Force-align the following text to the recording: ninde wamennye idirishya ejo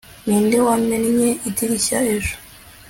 ninde 0.25 0.57
wamennye 0.67 1.29
idirishya 1.47 1.97
ejo 2.15 2.35